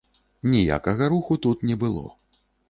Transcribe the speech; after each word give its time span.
Ніякага 0.53 1.09
руху 1.13 1.37
тут 1.45 1.67
не 1.73 1.79
было. 1.85 2.03